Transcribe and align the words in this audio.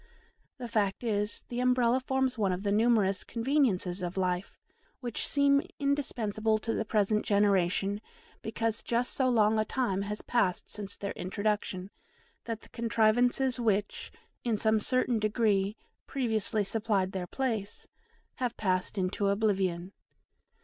The 0.57 0.67
fact 0.67 1.03
is, 1.03 1.43
the 1.49 1.59
Umbrella 1.59 1.99
forms 1.99 2.35
one 2.35 2.51
of 2.51 2.63
the 2.63 2.71
numerous 2.71 3.23
conveniences 3.23 4.01
of 4.01 4.17
life 4.17 4.57
which 4.99 5.27
seem 5.27 5.61
indispensable 5.77 6.57
to 6.57 6.73
the 6.73 6.83
present 6.85 7.23
generation, 7.23 8.01
because 8.41 8.81
just 8.81 9.13
so 9.13 9.29
long 9.29 9.59
a 9.59 9.63
time 9.63 10.01
has 10.01 10.23
passed 10.23 10.71
since 10.71 10.97
their 10.97 11.11
introduction, 11.11 11.91
that 12.45 12.61
the 12.61 12.69
contrivances 12.69 13.59
which, 13.59 14.11
in 14.43 14.57
some 14.57 14.79
certain 14.79 15.19
degree, 15.19 15.77
previously 16.07 16.63
supplied 16.63 17.11
their 17.11 17.27
place, 17.27 17.87
have 18.37 18.57
passed 18.57 18.97
into 18.97 19.27
oblivion. 19.29 19.93